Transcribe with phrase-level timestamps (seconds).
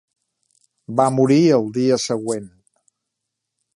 [1.01, 2.49] Va morir al dia següent.